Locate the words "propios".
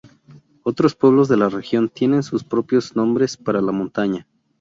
2.43-2.95